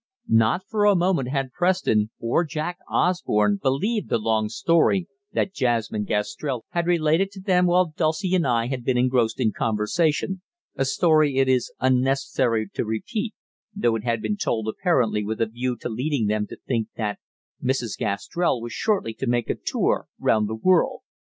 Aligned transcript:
Not 0.29 0.63
for 0.67 0.85
a 0.85 0.95
moment 0.95 1.27
had 1.27 1.51
Preston, 1.51 2.09
or 2.19 2.43
Jack 2.43 2.79
Osborne, 2.89 3.59
believed 3.61 4.09
the 4.09 4.17
long 4.17 4.49
story 4.49 5.05
that 5.33 5.53
Jasmine 5.53 6.05
Gastrell 6.05 6.65
had 6.69 6.87
related 6.87 7.29
to 7.33 7.39
them 7.39 7.67
while 7.67 7.93
Dulcie 7.95 8.33
and 8.33 8.47
I 8.47 8.65
had 8.65 8.83
been 8.83 8.97
engrossed 8.97 9.39
in 9.39 9.51
conversation, 9.51 10.41
a 10.75 10.85
story 10.85 11.37
it 11.37 11.47
is 11.47 11.71
unnecessary 11.79 12.67
to 12.73 12.83
repeat, 12.83 13.35
though 13.75 13.95
it 13.95 14.03
had 14.03 14.23
been 14.23 14.37
told 14.37 14.67
apparently 14.67 15.23
with 15.23 15.39
a 15.39 15.45
view 15.45 15.77
to 15.81 15.87
leading 15.87 16.25
them 16.25 16.47
to 16.47 16.57
think 16.67 16.87
that 16.95 17.19
Mrs. 17.63 17.95
Gastrell 17.95 18.59
was 18.59 18.73
shortly 18.73 19.13
to 19.13 19.27
make 19.27 19.51
a 19.51 19.55
tour 19.55 20.07
round 20.17 20.49
the 20.49 20.55
world. 20.55 21.01